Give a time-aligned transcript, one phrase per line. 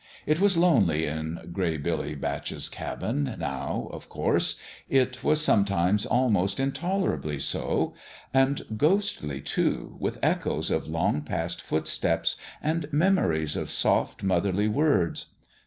[0.25, 4.55] It was lonely in Gray The WISTFUL HEART 87 Billy Batch's cabin, now, of course;
[4.89, 7.93] it was some times almost intolerably so
[8.33, 15.27] and ghostly, too, with echoes of long past footsteps and memories of soft motherly words.